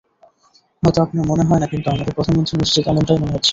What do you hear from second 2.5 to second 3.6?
নিশ্চিত এমনটাই মনে হচ্ছে।